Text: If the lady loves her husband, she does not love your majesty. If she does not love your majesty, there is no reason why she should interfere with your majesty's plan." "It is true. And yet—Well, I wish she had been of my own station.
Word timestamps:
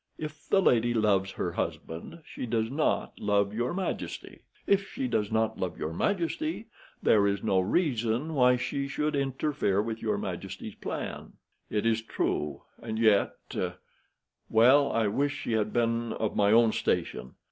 If 0.17 0.49
the 0.49 0.63
lady 0.63 0.95
loves 0.95 1.29
her 1.33 1.51
husband, 1.51 2.23
she 2.25 2.47
does 2.47 2.71
not 2.71 3.19
love 3.19 3.53
your 3.53 3.71
majesty. 3.71 4.41
If 4.65 4.87
she 4.89 5.07
does 5.07 5.31
not 5.31 5.59
love 5.59 5.77
your 5.77 5.93
majesty, 5.93 6.69
there 7.03 7.27
is 7.27 7.43
no 7.43 7.59
reason 7.59 8.33
why 8.33 8.55
she 8.55 8.87
should 8.87 9.15
interfere 9.15 9.79
with 9.79 10.01
your 10.01 10.17
majesty's 10.17 10.73
plan." 10.73 11.33
"It 11.69 11.85
is 11.85 12.01
true. 12.01 12.63
And 12.81 12.97
yet—Well, 12.97 14.91
I 14.91 15.05
wish 15.05 15.37
she 15.37 15.51
had 15.51 15.71
been 15.71 16.13
of 16.13 16.35
my 16.35 16.51
own 16.51 16.71
station. 16.71 17.35